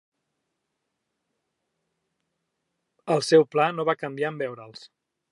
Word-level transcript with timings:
El 3.15 3.21
seu 3.27 3.45
pla 3.57 3.67
no 3.75 3.85
va 3.91 3.99
canviar 4.05 4.33
en 4.35 4.41
veure'ls. 4.41 4.83